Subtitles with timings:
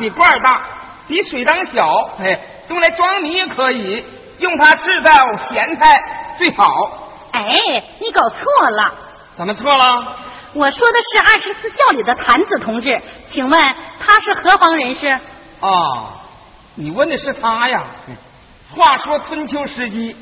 [0.00, 0.66] 比罐大，
[1.06, 2.40] 比水缸小，哎，
[2.70, 4.02] 用来装米也可以，
[4.38, 5.12] 用它制造
[5.46, 5.98] 咸菜
[6.38, 6.66] 最好。
[7.32, 7.44] 哎，
[8.00, 8.94] 你搞错了。
[9.36, 10.16] 怎么错了？
[10.54, 13.00] 我说的是二十四孝里的谭子同志，
[13.30, 15.06] 请问他是何方人士？
[15.60, 16.18] 啊，
[16.74, 17.84] 你问的是他呀。
[18.74, 20.16] 话说春秋时期，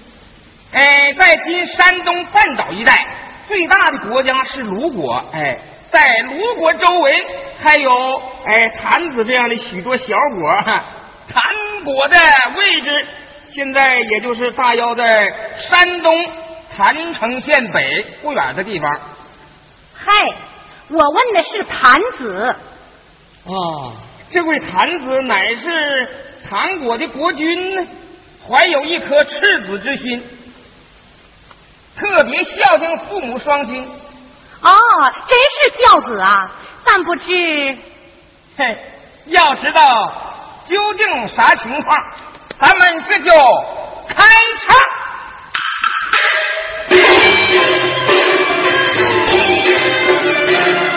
[0.73, 2.97] 哎，在今山东半岛一带，
[3.47, 5.25] 最大的国家是鲁国。
[5.33, 5.57] 哎，
[5.91, 7.27] 在鲁国周围
[7.59, 7.91] 还有
[8.45, 10.51] 哎坛子这样的许多小国。
[11.31, 11.43] 坛
[11.85, 12.17] 国的
[12.57, 13.07] 位置
[13.49, 16.27] 现在也就是大约在山东
[16.77, 19.01] 郯城县北不远的地方。
[19.95, 20.13] 嗨，
[20.89, 22.57] 我问的是坛子。
[23.47, 23.93] 啊，
[24.31, 26.15] 这位坛子乃是
[26.49, 27.89] 唐国的国君。
[28.47, 30.23] 怀有一颗赤子之心，
[31.95, 33.87] 特别孝敬父母双亲。
[34.63, 34.71] 哦，
[35.29, 36.51] 真是孝子啊！
[36.85, 37.27] 但不知，
[38.57, 38.79] 嘿，
[39.27, 40.13] 要知道
[40.67, 41.99] 究竟啥情况，
[42.61, 43.31] 咱们这就
[44.09, 44.25] 开
[44.61, 44.77] 唱。
[46.91, 46.97] 家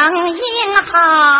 [0.00, 1.39] 声音好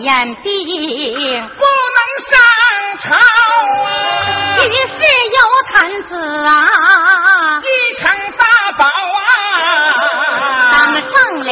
[0.00, 0.50] 眼病，
[1.48, 1.62] 不
[1.94, 1.98] 能
[2.28, 2.32] 上
[3.02, 3.04] 朝
[3.84, 3.88] 啊。
[4.64, 4.94] 于是
[5.28, 5.38] 有
[5.72, 5.74] 探
[6.08, 6.10] 子
[6.46, 6.50] 啊，
[7.60, 7.66] 继
[8.00, 8.02] 承
[8.36, 8.42] 大
[8.78, 8.90] 宝啊。
[10.70, 11.12] 当上
[11.44, 11.50] 了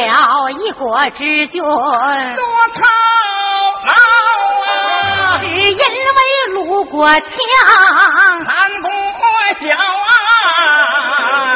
[0.51, 2.43] 一国之君，多
[2.73, 2.79] 操
[3.85, 5.37] 劳啊！
[5.39, 6.19] 只因为
[6.53, 7.19] 鲁国强，
[8.45, 8.49] 汉
[8.81, 8.87] 不
[9.59, 10.09] 小啊！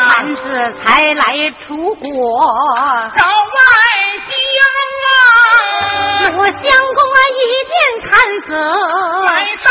[0.08, 0.44] 男子
[0.80, 0.84] 才
[1.14, 1.24] 来
[1.66, 2.06] 出国，
[6.46, 6.52] 啊！
[6.52, 6.98] 鲁襄公
[7.34, 8.14] 一见探
[8.46, 8.48] 子
[9.26, 9.30] 来
[9.64, 9.70] 到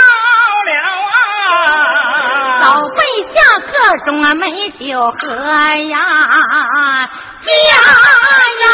[0.66, 0.70] 了
[1.14, 2.62] 啊！
[2.62, 2.98] 早备
[3.32, 3.72] 下客
[4.06, 4.82] 中啊美酒
[5.20, 5.24] 喝
[5.88, 5.94] 呀。
[7.44, 7.50] 加
[8.60, 8.66] 油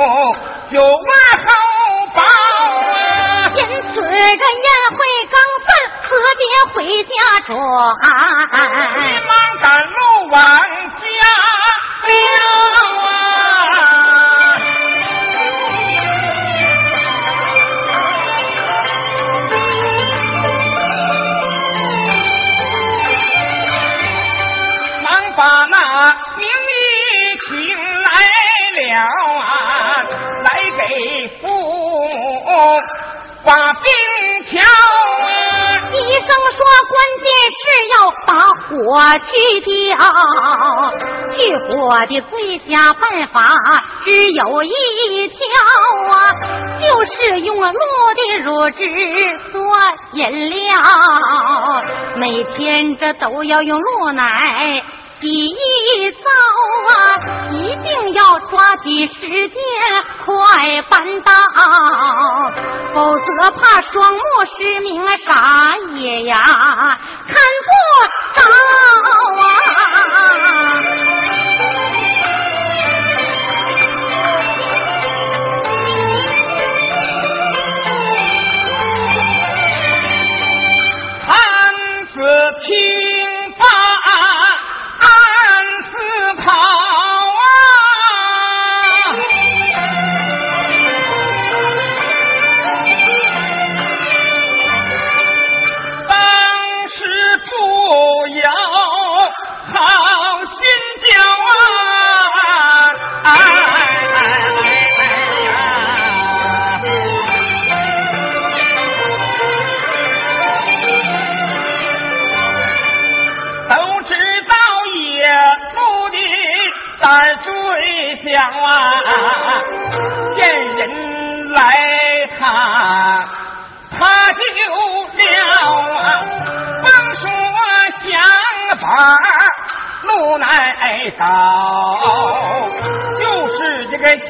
[0.00, 0.08] 尝出
[0.70, 1.12] 酒外
[1.44, 1.48] 好
[2.14, 3.60] 饱啊，因
[3.92, 4.66] 此这宴
[4.96, 4.98] 会
[5.30, 5.36] 刚
[5.66, 5.68] 散。
[6.02, 6.08] 辞
[6.38, 6.42] 别
[6.74, 7.10] 回家
[7.46, 8.96] 转，急
[9.28, 9.30] 忙
[9.60, 9.92] 赶路
[10.32, 11.04] 往家
[36.88, 37.60] 关键是
[37.94, 37.94] 要
[38.26, 38.30] 把
[38.66, 38.68] 火
[39.18, 39.28] 去
[39.60, 39.96] 掉，
[41.32, 41.34] 去
[41.68, 41.70] 火
[42.06, 43.38] 的最佳办法
[44.04, 45.38] 只有一条
[46.10, 46.12] 啊，
[46.80, 47.72] 就是用鹿
[48.16, 48.78] 的乳汁
[49.52, 49.60] 做
[50.12, 50.60] 饮料，
[52.16, 54.82] 每天这都要用鹿奶。
[55.20, 55.26] 洗
[56.12, 56.24] 澡
[56.88, 56.92] 啊，
[57.50, 59.60] 一定要抓紧时间
[60.24, 61.30] 快办到，
[62.94, 64.18] 否则怕双目
[64.56, 66.38] 失明啊傻爷呀
[67.28, 67.36] 看
[67.66, 67.70] 不
[68.34, 68.48] 着啊！
[81.26, 81.28] 汉
[82.06, 82.16] 子
[82.62, 83.09] 听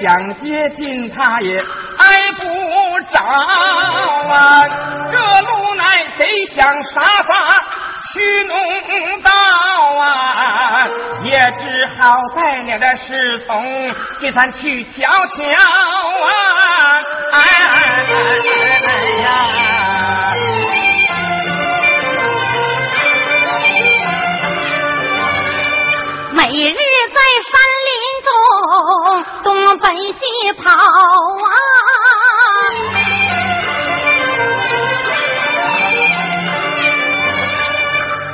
[0.01, 2.43] 想接近他也挨不
[3.13, 4.65] 着啊，
[5.11, 5.87] 这路难
[6.19, 7.31] 得想啥法。
[8.13, 8.57] 去弄
[9.23, 9.31] 到
[10.01, 10.85] 啊，
[11.23, 13.89] 也只好带领着侍从
[14.19, 15.43] 进山去瞧瞧
[16.27, 16.29] 啊！
[17.33, 17.39] 哎
[17.69, 17.79] 哎
[19.23, 19.25] 呀，
[26.33, 27.53] 每日在山
[29.43, 30.19] 东奔西
[30.63, 31.47] 跑啊。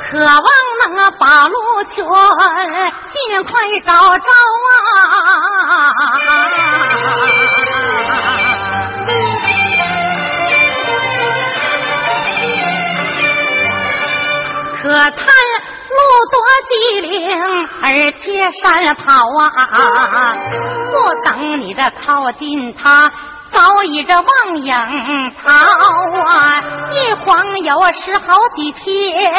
[0.09, 0.47] 渴望
[0.79, 1.55] 能把路
[1.93, 1.95] 全
[3.13, 3.51] 尽快
[3.85, 4.23] 找着
[4.71, 5.93] 啊！
[14.81, 15.17] 可叹
[16.87, 17.37] 多寂零，
[17.83, 17.91] 而
[18.21, 20.37] 且山跑啊！
[20.91, 20.95] 不
[21.29, 23.11] 等你的靠近他。
[23.49, 24.75] 早已这望影
[25.41, 25.49] 逃
[26.29, 29.33] 啊，一晃有十好几天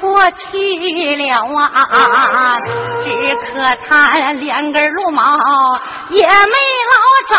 [0.00, 2.58] 过去了啊，
[3.04, 3.06] 只
[3.46, 5.22] 可叹连根鹿毛
[6.10, 6.32] 也没
[6.90, 6.96] 捞
[7.28, 7.36] 着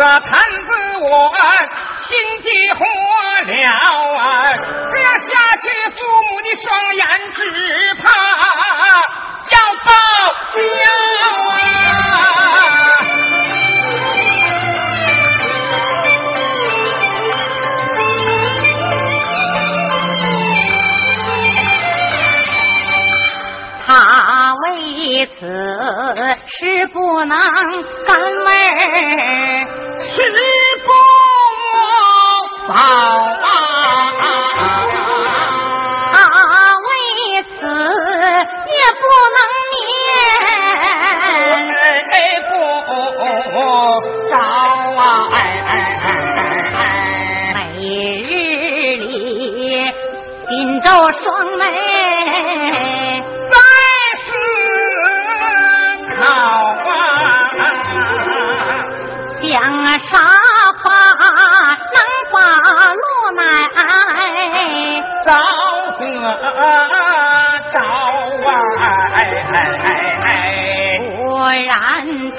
[0.00, 0.32] 由得看
[0.64, 1.30] 子我
[2.00, 2.80] 心急火
[3.44, 3.52] 燎
[4.16, 4.48] 啊！
[4.90, 5.28] 这样下
[5.58, 5.98] 去，父
[6.30, 6.64] 母的双
[6.94, 7.04] 眼
[7.34, 7.38] 只
[8.02, 8.08] 怕
[9.50, 9.54] 要
[9.84, 9.92] 报
[10.56, 10.58] 销
[11.50, 11.52] 啊！
[23.86, 23.88] 他
[24.54, 24.66] 为
[25.38, 25.40] 此
[26.46, 27.38] 是不能
[28.06, 28.16] 甘
[28.46, 28.80] 味儿，
[30.16, 30.22] 徐
[30.86, 30.92] 公
[32.66, 33.69] 嫂。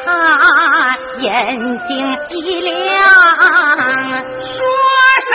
[0.04, 0.08] 他
[1.20, 1.90] 眼睛
[2.30, 3.00] 一亮，
[4.40, 4.50] 说
[5.28, 5.32] 声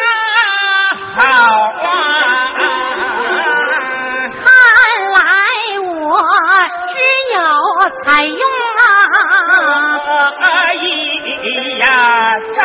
[0.00, 0.06] 啊
[1.16, 1.20] 好
[1.82, 1.86] 啊！
[4.34, 4.42] 看
[5.14, 5.16] 来
[5.80, 5.88] 我
[6.90, 6.94] 只
[7.34, 7.36] 有
[8.02, 8.42] 采用
[8.80, 8.82] 啊。
[10.42, 10.44] 可
[10.82, 10.86] 以
[11.78, 11.84] 呀，
[12.54, 12.58] 找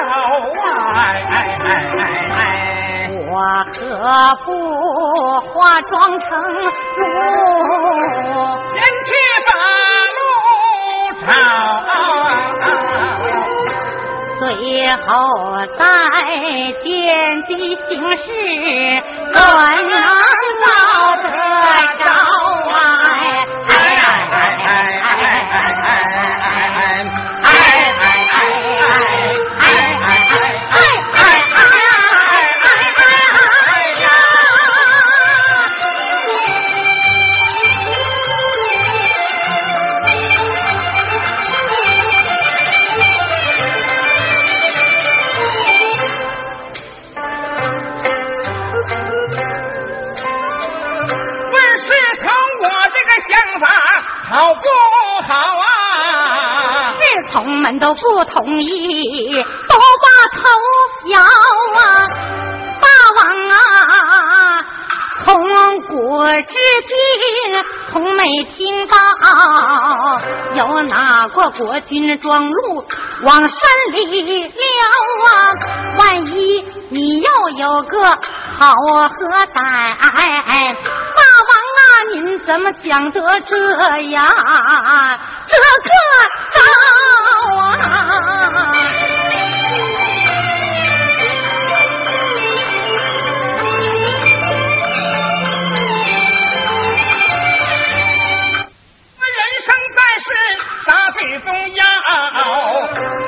[0.63, 0.67] 啊！
[3.31, 3.33] 我
[3.73, 3.77] 可
[4.43, 4.47] 不
[5.51, 6.27] 化妆成
[6.57, 7.03] 鹿，
[8.69, 9.09] 先去
[11.19, 11.27] 朝，
[14.39, 14.41] 最
[15.05, 15.07] 后
[15.77, 15.81] 再
[16.83, 16.87] 见
[17.43, 17.49] 的
[17.87, 18.23] 形势，
[19.33, 19.35] 怎
[19.89, 19.93] 能
[20.61, 20.67] 闹
[21.21, 21.25] 得
[21.97, 22.01] 着
[22.71, 22.79] 啊？
[54.29, 54.61] 好不
[55.27, 56.93] 好啊？
[56.93, 56.99] 侍
[57.31, 60.07] 从们都不同意，都把
[60.37, 60.41] 头
[61.07, 61.81] 摇啊！
[62.79, 63.19] 大王
[63.49, 63.55] 啊，
[65.25, 65.27] 从
[65.87, 66.43] 古至
[66.87, 66.93] 今
[67.91, 68.95] 从没听到
[70.55, 72.85] 有哪个国君装鹿
[73.23, 74.51] 往山里撩
[75.25, 75.29] 啊！
[75.97, 78.01] 万一你又有个
[78.59, 79.09] 好和
[79.53, 80.49] 歹，大王啊，
[82.15, 83.55] 您怎么讲得这
[84.09, 84.27] 样？
[85.47, 85.91] 这个糟
[87.59, 87.73] 啊！
[99.29, 100.27] 人生在世，
[100.85, 101.83] 啥最重要？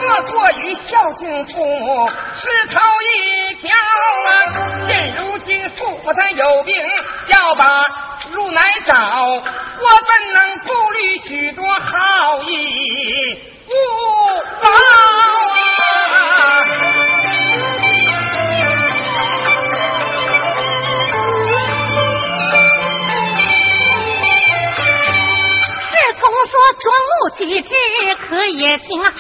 [0.01, 0.33] 莫过
[0.63, 3.69] 于孝敬父母，是头一条
[4.27, 4.29] 啊！
[4.87, 6.75] 现如今父母他有病，
[7.27, 7.85] 要把
[8.33, 9.43] 如来找，我
[10.07, 12.53] 怎能顾虑许多好意
[13.65, 13.71] 不
[14.61, 14.75] 报啊？
[26.43, 27.69] 说中路体制
[28.27, 29.11] 可也挺好，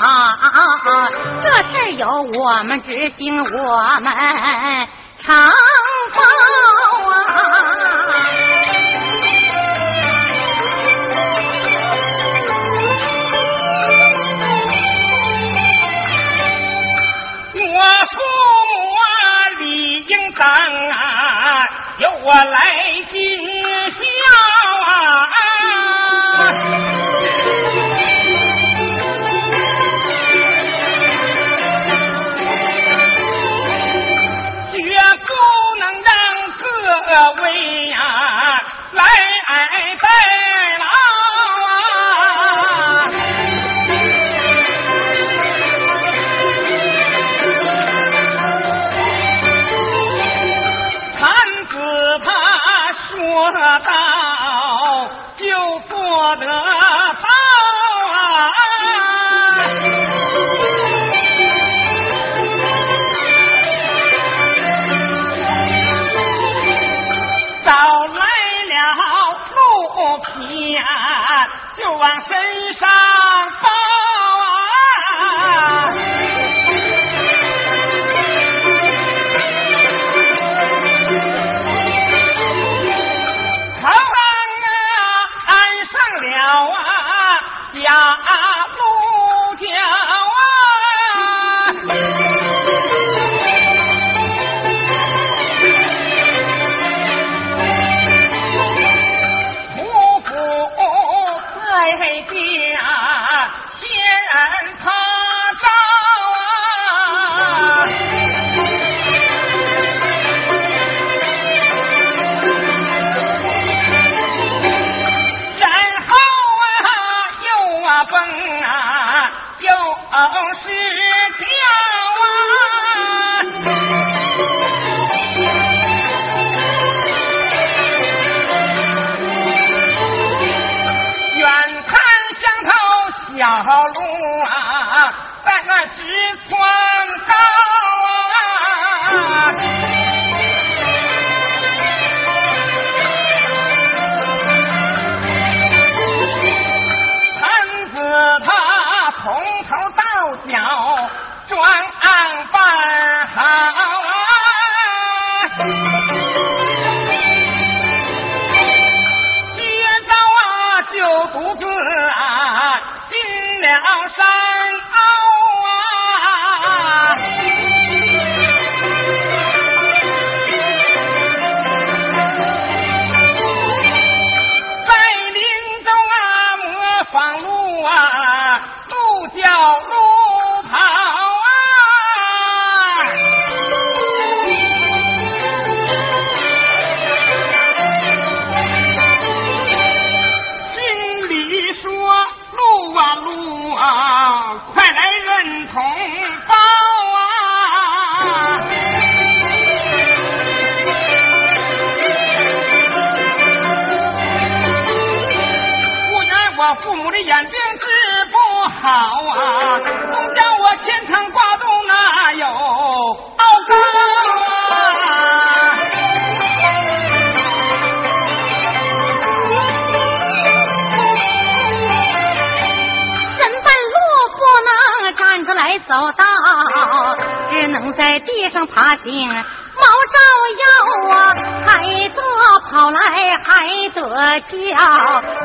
[1.43, 4.11] 这事由我们执行，我们
[5.19, 5.35] 承
[22.01, 22.65] 由我来
[23.11, 23.19] 尽
[23.91, 24.50] 孝
[56.31, 56.70] ربنا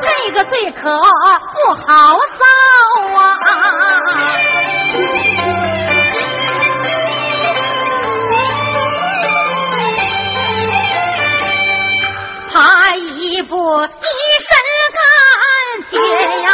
[0.01, 2.43] 这个罪可不好遭
[3.15, 3.25] 啊，
[12.53, 13.87] 怕一步一
[14.47, 14.49] 身
[14.93, 14.99] 干
[15.91, 15.93] 净
[16.43, 16.47] 呀。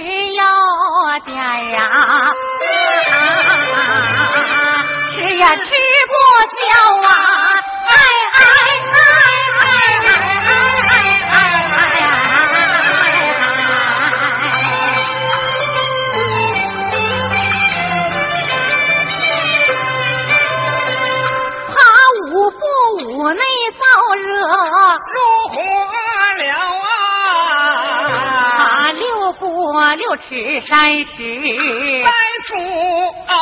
[0.00, 0.42] 只有
[1.26, 1.36] 点
[1.78, 2.32] 啊，
[5.10, 5.60] 吃呀吃
[6.08, 6.14] 不
[6.56, 6.58] 消
[7.02, 7.29] 啊。
[29.96, 31.16] 六尺山石，
[32.04, 32.10] 白
[32.46, 32.56] 猪
[33.26, 33.34] 啊，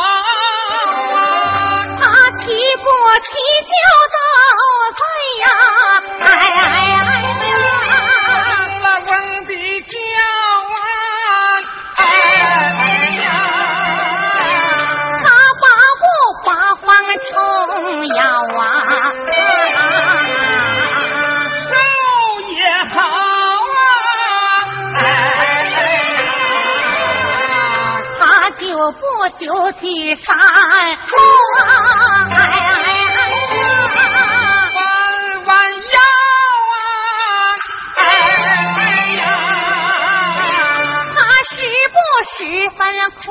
[2.00, 2.02] 他
[2.38, 2.84] 提过
[3.24, 3.28] 啤
[3.66, 3.72] 酒
[4.14, 4.16] 斗
[4.98, 5.00] 菜
[5.40, 5.46] 呀，
[6.24, 7.07] 哎。
[28.92, 29.00] 不
[29.44, 31.12] 休去山路
[31.58, 31.62] 啊！
[32.30, 33.20] 哎哎
[34.74, 34.80] 呀，
[35.46, 35.50] 弯弯
[35.94, 35.98] 腰
[36.74, 38.00] 啊！
[41.14, 41.16] 他
[41.50, 41.56] 是
[41.92, 41.96] 不
[42.36, 42.38] 是
[42.76, 43.26] 犯了困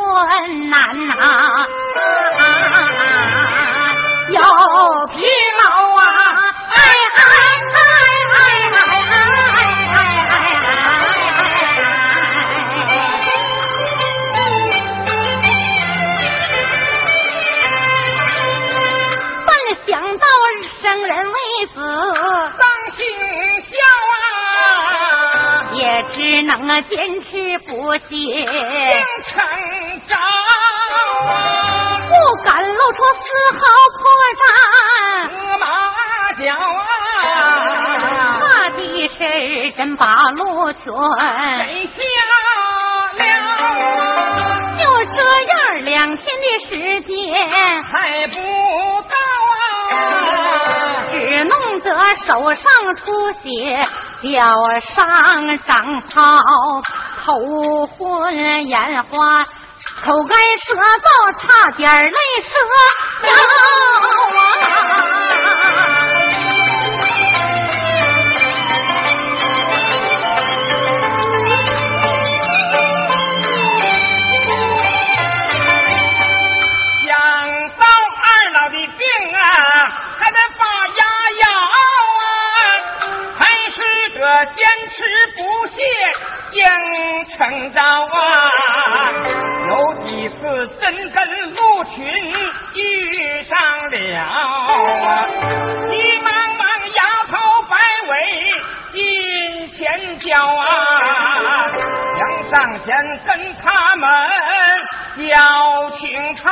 [54.21, 54.43] 血，脚
[54.80, 56.21] 上长泡，
[57.25, 59.45] 头昏眼花，
[60.06, 62.49] 口干舌燥，差点泪蛇
[63.27, 63.30] 腰
[85.38, 85.78] 不懈，
[86.54, 86.63] 硬
[87.30, 88.12] 撑着啊！
[89.67, 91.15] 有几次真跟
[91.54, 91.95] 鹿群
[92.73, 93.58] 遇上
[93.91, 94.26] 了啊！
[95.89, 97.32] 急忙忙摇头
[97.69, 97.71] 摆
[98.10, 98.12] 尾
[98.91, 98.97] 进
[99.71, 100.65] 前叫啊！
[102.17, 102.88] 想上前
[103.26, 103.30] 跟
[103.62, 103.65] 他
[103.97, 104.04] 们
[105.17, 105.30] 交
[105.91, 106.02] 情
[106.38, 106.47] 好，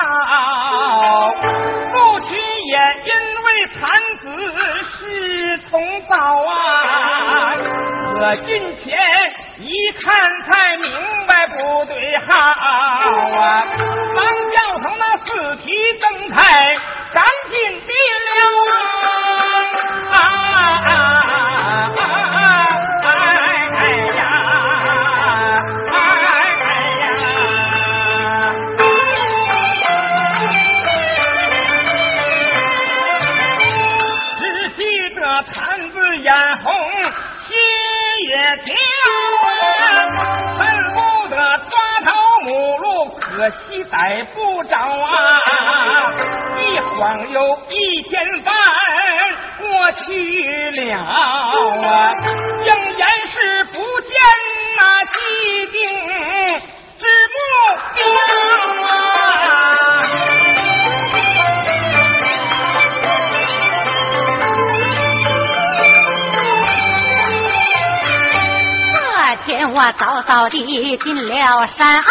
[1.93, 3.12] 鹿群也因
[3.45, 3.82] 为谈
[4.21, 4.24] 子
[4.84, 4.93] 是
[5.69, 5.74] 同
[6.08, 6.13] 胞
[6.45, 6.54] 啊！
[8.17, 8.97] 可近前
[9.60, 10.89] 一看才明
[11.28, 13.65] 白不对号啊！
[14.15, 14.25] 忙
[14.56, 16.39] 叫头那四蹄蹬开，
[17.13, 17.82] 赶紧
[18.25, 18.25] 的
[51.06, 51.12] 好
[51.88, 52.13] 啊，
[52.65, 54.10] 仍然是不见
[54.78, 55.18] 那既
[55.68, 55.80] 定
[56.98, 57.38] 之目
[57.96, 58.02] 标
[58.88, 58.96] 啊！
[69.46, 72.10] 天我早早地进了山坳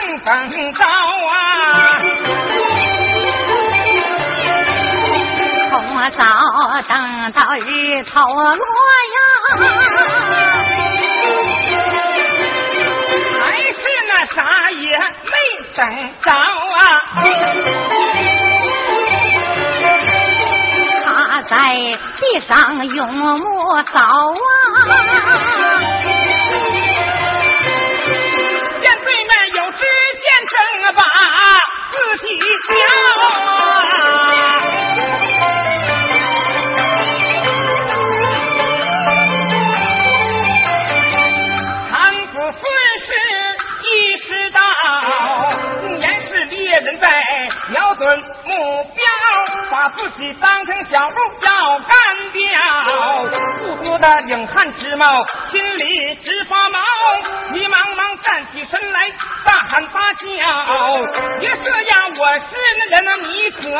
[0.00, 0.84] 正等着啊，
[5.68, 5.72] 从
[6.12, 6.24] 早
[6.88, 6.92] 等
[7.32, 7.68] 到日
[8.04, 8.54] 头落
[9.14, 9.18] 呀，
[13.40, 14.36] 还是那啥
[14.70, 14.84] 也
[15.26, 15.32] 没
[15.76, 15.78] 等
[16.22, 16.80] 着啊。
[21.48, 21.54] 在
[22.18, 23.42] 地上用木
[23.92, 24.38] 扫啊，
[30.92, 31.02] 把
[31.90, 32.26] 自己
[32.68, 32.72] 叫
[33.26, 33.28] 啊。
[41.90, 42.62] 唐子孙
[42.98, 43.08] 是
[43.82, 44.58] 意识到，
[45.80, 47.04] 竟然是猎人在
[47.70, 48.06] 瞄准
[48.44, 49.04] 目标。
[49.70, 51.90] 把自己当成小鹿要干
[52.32, 52.48] 掉，
[53.58, 55.84] 不足的冷汗直冒，心里
[56.22, 56.78] 直发毛，
[57.54, 59.08] 急忙忙站起身来，
[59.44, 60.26] 大喊大叫
[61.40, 62.56] ：“爷舍呀，我是
[62.90, 63.70] 那人，你可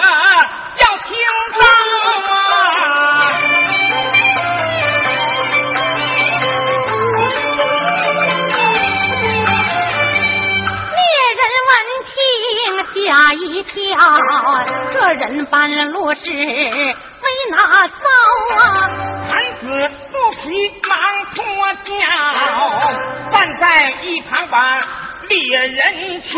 [25.80, 26.28] 人瞧，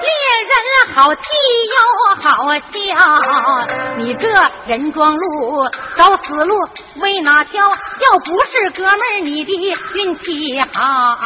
[0.00, 0.08] 猎
[0.46, 0.54] 人
[0.94, 1.20] 好气
[1.74, 1.74] 又
[2.22, 2.70] 好笑。
[3.96, 4.28] 你这
[4.66, 6.54] 人庄路找死路
[7.00, 7.60] 为哪条？
[7.68, 9.50] 要不是哥们儿你的
[9.94, 11.18] 运气好，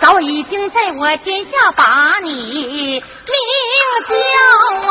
[0.00, 3.02] 早已经在我肩下把你命
[4.08, 4.14] 叫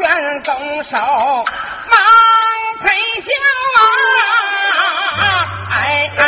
[0.00, 1.94] 愿动手，忙
[2.80, 2.88] 推
[3.20, 3.30] 销
[3.76, 3.80] 啊！
[5.72, 5.76] 哎
[6.16, 6.20] 哎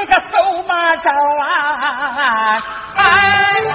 [0.00, 1.10] 这个走马招
[1.42, 2.62] 啊！
[2.94, 3.02] 哎
[3.66, 3.72] 呀！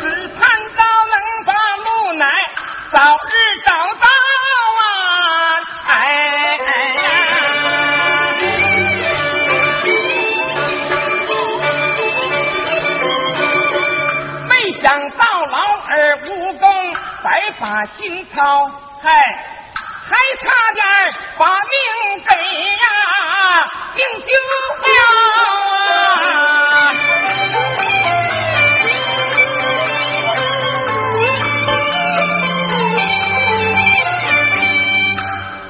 [0.00, 0.02] 只
[0.38, 0.40] 盼
[0.76, 1.14] 到能
[1.44, 2.24] 把木乃
[2.92, 3.28] 早日
[3.66, 4.06] 找到
[4.78, 4.80] 啊！
[5.88, 5.90] 哎
[7.02, 7.08] 呀！
[14.48, 14.86] 没想
[15.18, 15.20] 到。
[15.92, 16.68] 而无功
[17.24, 18.70] 白发新操，
[19.02, 19.10] 嗨，
[20.08, 20.82] 还差点
[21.36, 21.76] 把命
[22.26, 22.30] 给
[22.70, 22.86] 呀，
[23.94, 24.88] 命丢了。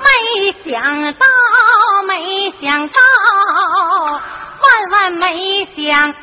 [0.05, 0.07] 没
[0.71, 0.71] 想
[1.15, 1.27] 到，
[2.07, 2.13] 没
[2.53, 2.95] 想到，
[4.63, 6.15] 万万没想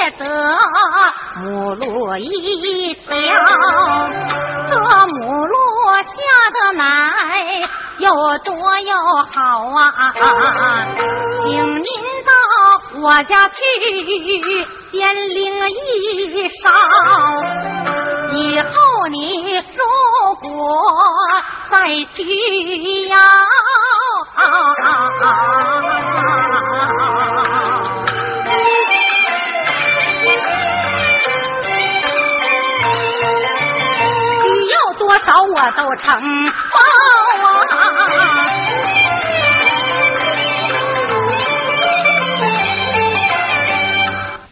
[0.00, 0.24] 也得
[1.40, 3.08] 母鹿一条，
[4.68, 4.72] 这
[5.08, 5.54] 母鹿
[6.02, 6.10] 下
[6.52, 6.82] 的奶
[7.98, 8.10] 有
[8.44, 8.90] 多又
[9.30, 9.38] 好
[9.76, 9.88] 啊！
[11.42, 11.88] 请您
[12.24, 12.30] 到
[13.00, 13.54] 我家去
[14.90, 15.38] 先领
[15.70, 15.72] 一
[16.62, 16.62] 勺，
[18.32, 19.80] 以后你如
[20.40, 20.48] 果
[21.70, 21.74] 再
[22.14, 22.18] 需
[23.08, 23.16] 要。
[24.36, 26.29] 需
[35.30, 36.10] 要多少我都成
[36.72, 36.76] 包
[37.70, 37.78] 啊！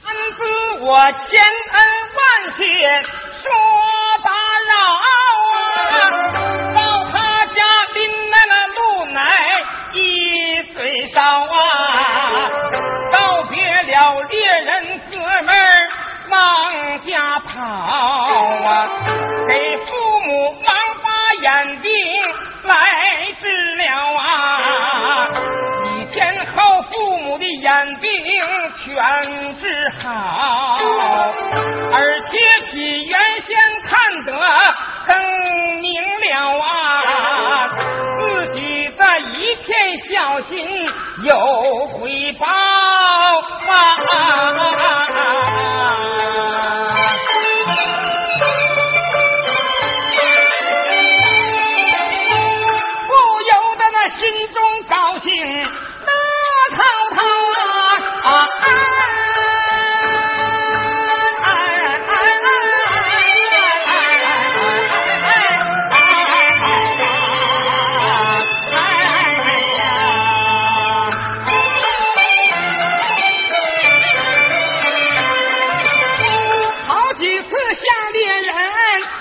[0.06, 0.40] 恩子
[0.84, 1.76] 我千恩
[2.14, 2.18] 万
[2.52, 2.62] 谢
[3.42, 3.44] 说
[4.22, 4.26] 打
[4.68, 5.06] 扰啊，
[6.76, 6.78] 到
[7.10, 7.58] 他家
[7.94, 7.96] 拎
[8.30, 9.18] 来了鹿奶
[9.94, 9.96] 一
[10.72, 11.26] 岁少啊，
[13.12, 13.16] 告
[13.50, 13.96] 别了
[14.30, 14.70] 猎人
[15.10, 15.50] 姊妹
[16.30, 18.88] 往家跑啊，
[19.48, 19.86] 给父
[20.24, 20.68] 母忙
[21.02, 21.08] 把
[21.42, 21.90] 眼病
[22.64, 22.72] 来
[23.38, 24.22] 治疗啊。
[25.82, 28.08] 几天后，父母的眼病
[28.76, 28.86] 全
[29.54, 29.66] 治
[30.02, 30.78] 好，
[31.92, 31.96] 而
[32.30, 32.38] 且
[32.72, 34.30] 比原先看得
[35.06, 35.16] 更
[35.80, 36.64] 明了啊！
[38.18, 40.56] 自己的一片孝心
[41.24, 41.30] 有
[41.86, 42.46] 回报
[43.66, 44.97] 啊！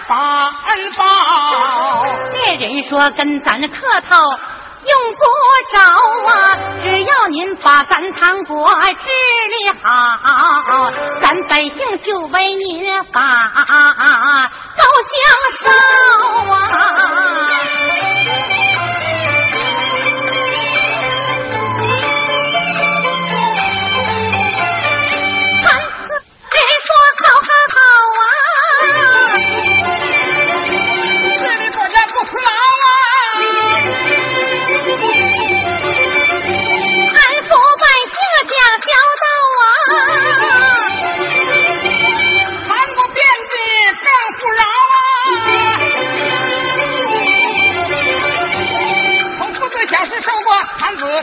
[0.08, 0.16] 发
[0.68, 1.04] 恩报。
[2.34, 4.18] 别人说跟咱客套
[4.88, 5.20] 用不
[5.74, 5.78] 着
[6.32, 6.32] 啊，
[6.82, 9.10] 只要您把咱唐国治
[9.50, 9.90] 理好，
[11.22, 13.22] 咱百姓就为您把
[14.78, 15.18] 高香
[15.60, 15.66] 烧
[16.54, 16.56] 啊。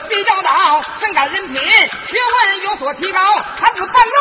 [0.09, 3.21] 地教导，深感人品，学问有所提高。
[3.57, 4.13] 韩子半路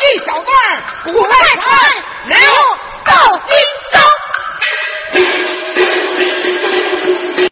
[0.00, 1.66] 一小段，古代传
[2.26, 2.38] 刘
[3.04, 3.56] 道金。